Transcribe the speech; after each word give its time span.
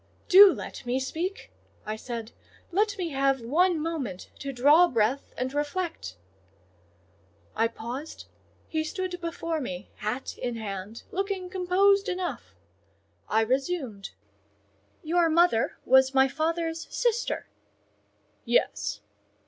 "Do 0.29 0.51
let 0.51 0.83
me 0.83 0.99
speak," 0.99 1.51
I 1.85 1.95
said; 1.95 2.31
"let 2.71 2.97
me 2.97 3.09
have 3.09 3.41
one 3.41 3.79
moment 3.79 4.31
to 4.39 4.51
draw 4.51 4.87
breath 4.87 5.31
and 5.37 5.53
reflect." 5.53 6.17
I 7.55 7.67
paused—he 7.67 8.83
stood 8.83 9.21
before 9.21 9.61
me, 9.61 9.91
hat 9.97 10.35
in 10.39 10.55
hand, 10.55 11.03
looking 11.11 11.51
composed 11.51 12.09
enough. 12.09 12.55
I 13.29 13.41
resumed— 13.41 14.09
"Your 15.03 15.29
mother 15.29 15.77
was 15.85 16.15
my 16.15 16.27
father's 16.27 16.87
sister?" 16.91 17.47
"Yes." 18.43 19.01